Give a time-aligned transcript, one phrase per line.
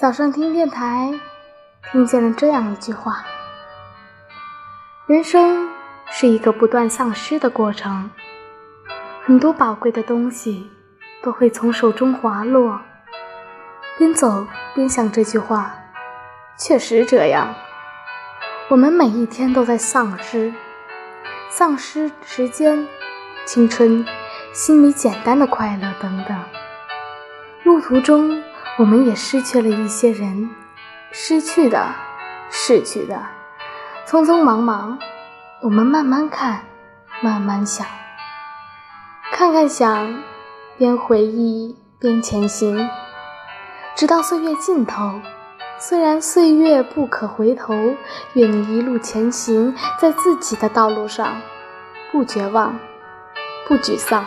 [0.00, 1.12] 早上听电台，
[1.90, 3.24] 听见了这样一句话：
[5.08, 5.68] 人生
[6.08, 8.08] 是一个不断丧失的过程，
[9.24, 10.70] 很多宝贵的东西
[11.20, 12.80] 都会从手中滑落。
[13.98, 15.74] 边走边想这句话，
[16.56, 17.52] 确实这样。
[18.68, 20.54] 我们每一天都在丧失，
[21.50, 22.86] 丧失时间、
[23.44, 24.06] 青春、
[24.52, 26.40] 心里简单的快乐等等。
[27.64, 28.40] 路途中。
[28.78, 30.50] 我们也失去了一些人，
[31.10, 31.84] 失去的，
[32.48, 33.20] 逝去的，
[34.06, 34.96] 匆匆忙忙。
[35.60, 36.60] 我们慢慢看，
[37.20, 37.84] 慢慢想，
[39.32, 40.22] 看看想，
[40.76, 42.88] 边回忆边前行，
[43.96, 45.20] 直到岁月尽头。
[45.80, 47.74] 虽然岁月不可回头，
[48.34, 51.40] 愿你一路前行在自己的道路上，
[52.12, 52.78] 不绝望，
[53.66, 54.24] 不沮丧。